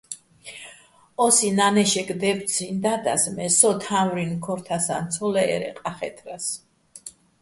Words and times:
ო́სი 1.23 1.49
ნანეშეგო̆ 1.57 2.17
დე́ფციჼ 2.21 2.65
და́დას, 2.83 3.23
მე 3.35 3.45
სო 3.57 3.69
თამრუჲნ 3.81 4.31
ქორ 4.43 4.59
თასაჼ 4.65 4.95
ცო 5.13 5.25
ლე́ჸერ-ე 5.33 5.71
ყახე́თრასო̆. 5.81 6.55